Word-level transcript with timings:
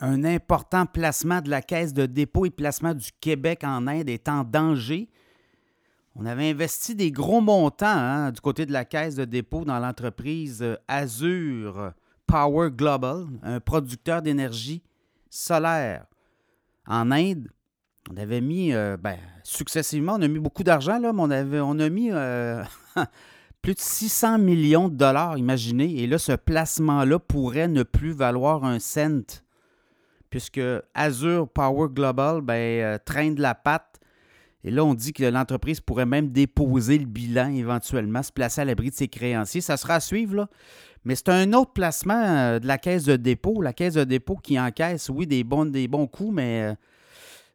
un 0.00 0.24
important 0.24 0.86
placement 0.86 1.40
de 1.40 1.50
la 1.50 1.62
Caisse 1.62 1.92
de 1.92 2.06
dépôt 2.06 2.46
et 2.46 2.50
placement 2.50 2.94
du 2.94 3.10
Québec 3.20 3.62
en 3.64 3.86
Inde 3.86 4.08
est 4.08 4.28
en 4.28 4.44
danger. 4.44 5.08
On 6.14 6.26
avait 6.26 6.50
investi 6.50 6.94
des 6.94 7.12
gros 7.12 7.40
montants 7.40 7.86
hein, 7.86 8.30
du 8.30 8.40
côté 8.40 8.66
de 8.66 8.72
la 8.72 8.84
Caisse 8.84 9.14
de 9.14 9.24
dépôt 9.24 9.64
dans 9.64 9.78
l'entreprise 9.78 10.62
euh, 10.62 10.76
Azure 10.88 11.92
Power 12.26 12.70
Global, 12.70 13.26
un 13.42 13.60
producteur 13.60 14.22
d'énergie 14.22 14.82
solaire 15.30 16.06
en 16.86 17.10
Inde. 17.10 17.48
On 18.10 18.16
avait 18.16 18.40
mis, 18.40 18.72
euh, 18.72 18.96
ben, 18.96 19.16
successivement, 19.42 20.14
on 20.14 20.22
a 20.22 20.28
mis 20.28 20.38
beaucoup 20.38 20.64
d'argent, 20.64 20.98
là, 20.98 21.12
mais 21.12 21.22
on, 21.22 21.30
avait, 21.30 21.58
a 21.58 21.90
mis 21.90 22.10
euh, 22.10 22.62
plus 23.62 23.74
de 23.74 23.80
600 23.80 24.38
millions 24.38 24.88
de 24.88 24.96
dollars, 24.96 25.36
imaginez. 25.36 26.02
Et 26.02 26.06
là, 26.06 26.18
ce 26.18 26.32
placement-là 26.32 27.18
pourrait 27.18 27.68
ne 27.68 27.82
plus 27.82 28.12
valoir 28.12 28.64
un 28.64 28.78
cent, 28.78 29.42
puisque 30.30 30.60
Azure 30.94 31.48
Power 31.48 31.88
Global 31.90 32.40
ben, 32.40 32.54
euh, 32.54 32.98
traîne 33.04 33.34
de 33.34 33.42
la 33.42 33.54
patte. 33.54 34.00
Et 34.64 34.70
là, 34.70 34.84
on 34.84 34.94
dit 34.94 35.12
que 35.12 35.24
l'entreprise 35.24 35.80
pourrait 35.80 36.06
même 36.06 36.30
déposer 36.30 36.98
le 36.98 37.06
bilan 37.06 37.54
éventuellement, 37.54 38.22
se 38.22 38.32
placer 38.32 38.60
à 38.60 38.64
l'abri 38.64 38.90
de 38.90 38.94
ses 38.94 39.08
créanciers. 39.08 39.60
Ça 39.60 39.76
sera 39.76 39.94
à 39.94 40.00
suivre, 40.00 40.34
là. 40.34 40.48
Mais 41.04 41.14
c'est 41.14 41.28
un 41.28 41.52
autre 41.52 41.72
placement 41.72 42.58
de 42.58 42.66
la 42.66 42.76
caisse 42.76 43.04
de 43.04 43.16
dépôt. 43.16 43.62
La 43.62 43.72
caisse 43.72 43.94
de 43.94 44.04
dépôt 44.04 44.36
qui 44.36 44.58
encaisse, 44.58 45.08
oui, 45.08 45.26
des 45.26 45.44
bons, 45.44 45.64
des 45.64 45.86
bons 45.86 46.10
mais 46.32 46.74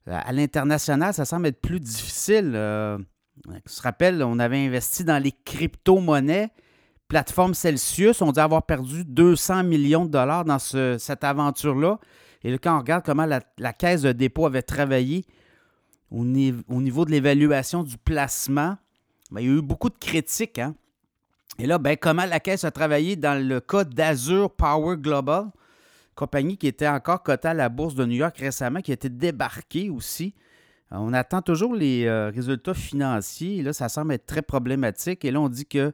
à 0.07 0.31
l'international, 0.33 1.13
ça 1.13 1.25
semble 1.25 1.47
être 1.47 1.61
plus 1.61 1.79
difficile. 1.79 2.53
Euh, 2.55 2.97
se 3.65 3.81
rappelle, 3.81 4.23
on 4.23 4.39
avait 4.39 4.65
investi 4.65 5.03
dans 5.03 5.21
les 5.21 5.31
crypto-monnaies. 5.31 6.49
Plateforme 7.07 7.53
Celsius, 7.53 8.21
on 8.21 8.31
dit 8.31 8.39
avoir 8.39 8.63
perdu 8.63 9.05
200 9.05 9.63
millions 9.63 10.05
de 10.05 10.11
dollars 10.11 10.45
dans 10.45 10.59
cette 10.59 11.23
aventure-là. 11.23 11.99
Et 12.43 12.51
là, 12.51 12.57
quand 12.57 12.75
on 12.75 12.79
regarde 12.79 13.05
comment 13.05 13.25
la, 13.25 13.73
caisse 13.73 14.01
de 14.01 14.11
dépôt 14.11 14.45
avait 14.45 14.61
travaillé 14.61 15.25
au, 16.11 16.23
niveau 16.23 17.05
de 17.05 17.11
l'évaluation 17.11 17.83
du 17.83 17.97
placement, 17.97 18.77
ben, 19.31 19.41
il 19.41 19.47
y 19.47 19.49
a 19.49 19.53
eu 19.57 19.61
beaucoup 19.61 19.89
de 19.89 19.97
critiques. 19.97 20.59
Hein. 20.59 20.75
Et 21.59 21.65
là, 21.65 21.77
ben, 21.77 21.97
comment 21.97 22.25
la 22.25 22.39
caisse 22.39 22.63
a 22.63 22.71
travaillé 22.71 23.15
dans 23.15 23.41
le 23.41 23.59
cas 23.59 23.83
d'Azure 23.83 24.51
Power 24.51 24.97
Global 24.97 25.51
compagnie 26.15 26.57
qui 26.57 26.67
était 26.67 26.87
encore 26.87 27.23
cotée 27.23 27.49
à 27.49 27.53
la 27.53 27.69
bourse 27.69 27.95
de 27.95 28.05
New 28.05 28.15
York 28.15 28.37
récemment, 28.37 28.81
qui 28.81 28.91
a 28.91 28.93
été 28.93 29.09
débarquée 29.09 29.89
aussi. 29.89 30.33
Euh, 30.91 30.97
on 30.99 31.13
attend 31.13 31.41
toujours 31.41 31.75
les 31.75 32.05
euh, 32.05 32.29
résultats 32.29 32.73
financiers. 32.73 33.61
là, 33.61 33.73
ça 33.73 33.89
semble 33.89 34.13
être 34.13 34.25
très 34.25 34.41
problématique. 34.41 35.25
Et 35.25 35.31
là, 35.31 35.39
on 35.41 35.49
dit 35.49 35.65
que 35.65 35.91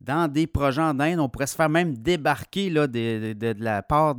dans 0.00 0.30
des 0.30 0.46
projets 0.46 0.82
en 0.82 0.98
Inde, 0.98 1.20
on 1.20 1.28
pourrait 1.28 1.46
se 1.46 1.54
faire 1.54 1.68
même 1.68 1.96
débarquer 1.96 2.70
là, 2.70 2.86
de, 2.86 3.54
la 3.58 3.82
part 3.82 4.16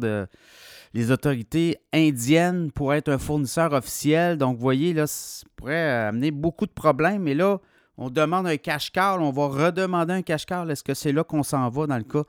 des 0.94 1.12
autorités 1.12 1.78
indiennes 1.92 2.72
pour 2.72 2.94
être 2.94 3.10
un 3.10 3.18
fournisseur 3.18 3.74
officiel. 3.74 4.38
Donc, 4.38 4.58
vous 4.58 4.62
voyez, 4.62 4.94
là, 4.94 5.08
ça 5.08 5.46
pourrait 5.56 5.90
amener 6.08 6.32
beaucoup 6.32 6.66
de 6.66 6.72
problèmes. 6.72 7.28
Et 7.28 7.34
là, 7.34 7.60
on 7.98 8.10
demande 8.10 8.48
un 8.48 8.58
cash 8.58 8.92
call, 8.92 9.22
on 9.22 9.32
va 9.32 9.48
redemander 9.48 10.14
un 10.14 10.22
cash 10.22 10.46
call. 10.46 10.70
Est-ce 10.72 10.84
que 10.84 10.94
c'est 10.94 11.12
là 11.12 11.24
qu'on 11.24 11.44
s'en 11.44 11.70
va 11.70 11.88
dans 11.88 11.98
le 11.98 12.04
cas 12.04 12.24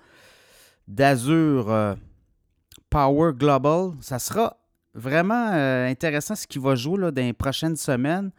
d'Azure? 0.89 1.71
Euh, 1.71 1.95
Power 2.91 3.33
Global? 3.34 3.91
Ça 4.01 4.19
sera 4.19 4.56
vraiment 4.95 5.51
euh, 5.53 5.89
intéressant 5.89 6.37
ce 6.37 6.47
qui 6.47 6.59
va 6.59 6.75
jouer 6.75 6.99
là, 7.01 7.11
dans 7.11 7.23
les 7.23 7.33
prochaines 7.33 7.77
semaines. 7.77 8.31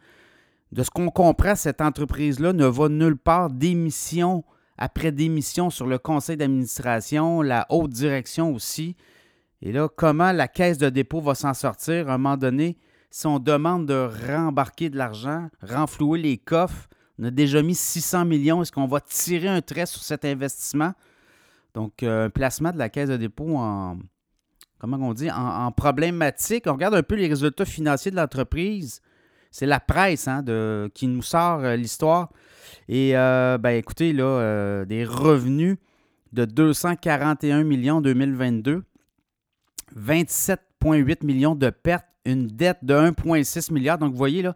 De 0.72 0.82
ce 0.82 0.90
qu'on 0.90 1.10
comprend, 1.10 1.54
cette 1.54 1.80
entreprise-là 1.80 2.52
ne 2.52 2.66
va 2.66 2.88
nulle 2.88 3.16
part 3.16 3.50
d'émission 3.50 4.44
après 4.78 5.12
démission 5.12 5.70
sur 5.70 5.86
le 5.86 5.98
conseil 5.98 6.36
d'administration, 6.36 7.40
la 7.40 7.66
haute 7.70 7.92
direction 7.92 8.52
aussi. 8.52 8.96
Et 9.62 9.72
là, 9.72 9.88
comment 9.88 10.32
la 10.32 10.48
caisse 10.48 10.78
de 10.78 10.88
dépôt 10.88 11.20
va 11.20 11.34
s'en 11.34 11.54
sortir? 11.54 12.08
À 12.08 12.14
un 12.14 12.18
moment 12.18 12.36
donné 12.36 12.78
si 13.10 13.26
on 13.26 13.38
demande 13.38 13.86
de 13.86 14.08
rembarquer 14.28 14.90
de 14.90 14.98
l'argent, 14.98 15.48
renflouer 15.62 16.18
les 16.20 16.36
coffres? 16.36 16.88
On 17.18 17.24
a 17.24 17.30
déjà 17.30 17.62
mis 17.62 17.74
600 17.74 18.26
millions. 18.26 18.60
Est-ce 18.60 18.72
qu'on 18.72 18.86
va 18.86 19.00
tirer 19.00 19.48
un 19.48 19.62
trait 19.62 19.86
sur 19.86 20.02
cet 20.02 20.26
investissement? 20.26 20.92
Donc, 21.72 22.02
euh, 22.02 22.26
un 22.26 22.30
placement 22.30 22.72
de 22.72 22.78
la 22.78 22.90
caisse 22.90 23.08
de 23.08 23.16
dépôt 23.16 23.56
en, 23.56 23.96
comment 24.78 24.98
on 25.00 25.14
dit, 25.14 25.30
en, 25.30 25.70
problématique. 25.72 26.64
On 26.66 26.72
regarde 26.72 26.94
un 26.94 27.02
peu 27.02 27.14
les 27.14 27.28
résultats 27.28 27.64
financiers 27.64 28.10
de 28.10 28.16
l'entreprise. 28.16 29.00
C'est 29.50 29.66
la 29.66 29.80
presse 29.80 30.28
hein, 30.28 30.44
qui 30.94 31.06
nous 31.06 31.22
sort 31.22 31.60
euh, 31.60 31.76
l'histoire. 31.76 32.30
Et 32.88 33.16
euh, 33.16 33.58
ben, 33.58 33.70
écoutez, 33.70 34.12
là, 34.12 34.24
euh, 34.24 34.84
des 34.84 35.04
revenus 35.04 35.78
de 36.32 36.44
241 36.44 37.64
millions 37.64 37.96
en 37.96 38.00
2022, 38.00 38.84
27,8 39.96 41.24
millions 41.24 41.54
de 41.54 41.70
pertes, 41.70 42.06
une 42.24 42.46
dette 42.48 42.84
de 42.84 42.94
1,6 42.94 43.72
milliard. 43.72 43.98
Donc, 43.98 44.12
vous 44.12 44.18
voyez, 44.18 44.42
là, 44.42 44.54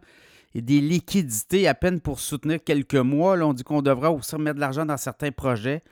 a 0.55 0.61
des 0.61 0.81
liquidités 0.81 1.67
à 1.67 1.73
peine 1.73 1.99
pour 1.99 2.19
soutenir 2.19 2.63
quelques 2.63 2.95
mois. 2.95 3.37
Là, 3.37 3.47
on 3.47 3.53
dit 3.53 3.63
qu'on 3.63 3.81
devrait 3.81 4.09
aussi 4.09 4.35
remettre 4.35 4.55
de 4.55 4.61
l'argent 4.61 4.85
dans 4.85 4.97
certains 4.97 5.31
projets. 5.31 5.83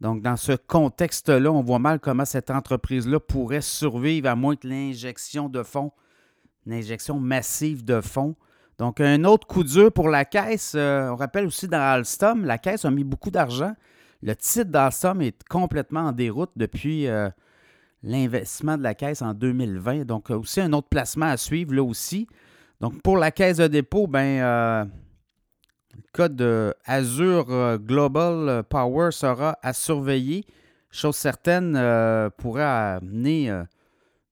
Donc, 0.00 0.22
dans 0.22 0.36
ce 0.36 0.52
contexte-là, 0.52 1.50
on 1.50 1.62
voit 1.62 1.80
mal 1.80 1.98
comment 1.98 2.24
cette 2.24 2.50
entreprise-là 2.50 3.18
pourrait 3.18 3.62
survivre 3.62 4.28
à 4.28 4.36
moins 4.36 4.54
que 4.54 4.68
l'injection 4.68 5.48
de 5.48 5.62
fonds, 5.62 5.90
une 6.66 6.74
injection 6.74 7.18
massive 7.18 7.84
de 7.84 8.00
fonds. 8.00 8.36
Donc, 8.78 9.00
un 9.00 9.24
autre 9.24 9.46
coup 9.46 9.64
dur 9.64 9.90
pour 9.90 10.08
la 10.08 10.24
caisse. 10.24 10.74
Euh, 10.76 11.08
on 11.08 11.16
rappelle 11.16 11.46
aussi 11.46 11.66
dans 11.66 11.80
Alstom, 11.80 12.44
la 12.44 12.58
caisse 12.58 12.84
a 12.84 12.90
mis 12.92 13.02
beaucoup 13.02 13.30
d'argent. 13.30 13.74
Le 14.22 14.36
titre 14.36 14.70
d'Alstom 14.70 15.20
est 15.20 15.42
complètement 15.48 16.00
en 16.02 16.12
déroute 16.12 16.50
depuis 16.54 17.08
euh, 17.08 17.28
l'investissement 18.02 18.76
de 18.76 18.82
la 18.82 18.94
caisse 18.94 19.22
en 19.22 19.34
2020. 19.34 20.04
Donc, 20.04 20.30
aussi 20.30 20.60
un 20.60 20.72
autre 20.72 20.88
placement 20.88 21.26
à 21.26 21.36
suivre 21.36 21.74
là 21.74 21.82
aussi. 21.82 22.26
Donc, 22.80 23.02
pour 23.02 23.16
la 23.16 23.30
caisse 23.30 23.56
de 23.56 23.66
dépôt, 23.66 24.06
ben, 24.06 24.40
euh, 24.40 24.84
le 25.98 26.02
code 26.12 26.36
de 26.36 26.74
Azure 26.84 27.50
euh, 27.50 27.76
Global 27.76 28.48
euh, 28.48 28.62
Power 28.62 29.10
sera 29.10 29.58
à 29.62 29.72
surveiller. 29.72 30.44
Chose 30.90 31.16
certaine, 31.16 31.74
euh, 31.76 32.30
pourrait 32.30 32.62
amener 32.62 33.50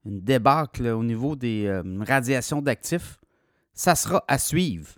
une 0.04 0.20
débâcle 0.20 0.86
au 0.86 1.02
niveau 1.02 1.36
des 1.36 1.82
radiations 2.00 2.62
d'actifs. 2.62 3.18
Ça 3.74 3.94
sera 3.94 4.24
à 4.26 4.38
suivre. 4.38 4.88